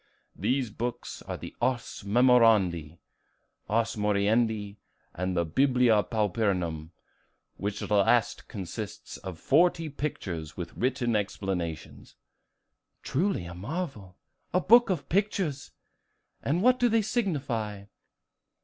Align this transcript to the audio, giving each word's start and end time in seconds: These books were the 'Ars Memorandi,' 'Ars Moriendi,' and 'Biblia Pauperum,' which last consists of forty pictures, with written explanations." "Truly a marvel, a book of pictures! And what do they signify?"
These 0.35 0.71
books 0.71 1.21
were 1.27 1.37
the 1.37 1.55
'Ars 1.61 2.01
Memorandi,' 2.03 2.97
'Ars 3.69 3.95
Moriendi,' 3.95 4.77
and 5.13 5.35
'Biblia 5.53 6.01
Pauperum,' 6.01 6.89
which 7.57 7.87
last 7.87 8.47
consists 8.47 9.17
of 9.17 9.37
forty 9.37 9.89
pictures, 9.89 10.57
with 10.57 10.75
written 10.75 11.15
explanations." 11.15 12.15
"Truly 13.03 13.45
a 13.45 13.53
marvel, 13.53 14.17
a 14.55 14.59
book 14.59 14.89
of 14.89 15.07
pictures! 15.07 15.69
And 16.41 16.63
what 16.63 16.79
do 16.79 16.89
they 16.89 17.03
signify?" 17.03 17.83